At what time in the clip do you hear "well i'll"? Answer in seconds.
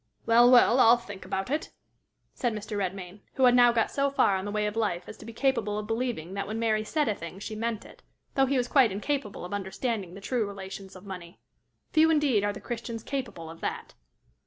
0.49-0.97